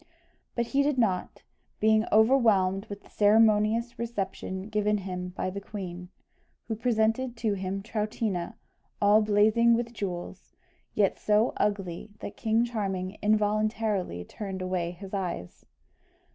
[0.55, 1.43] But he did not,
[1.79, 6.09] being overwhelmed with the ceremonious reception given him by the queen,
[6.67, 8.55] who presented to him Troutina,
[8.99, 10.55] all blazing with jewels,
[10.95, 15.67] yet so ugly that King Charming involuntarily turned away his eyes.